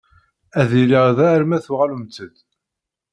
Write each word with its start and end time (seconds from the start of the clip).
Ad 0.59 0.71
iliɣ 0.81 1.05
da 1.17 1.27
arma 1.35 1.57
tuɣalemt-d. 1.65 2.35